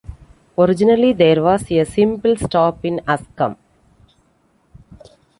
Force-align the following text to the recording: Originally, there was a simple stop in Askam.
Originally, 0.57 1.13
there 1.13 1.43
was 1.43 1.71
a 1.71 1.83
simple 1.85 2.35
stop 2.35 2.83
in 2.83 3.01
Askam. 3.07 3.55